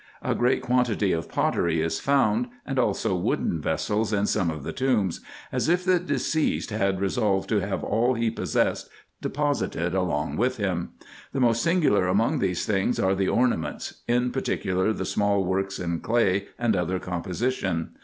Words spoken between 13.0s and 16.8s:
the ornaments, in particular the small works in clay and